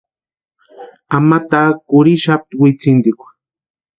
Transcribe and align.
Ama 1.17 1.37
taa 1.49 1.69
kurhixapti 1.87 2.53
witsintikwa. 2.61 3.27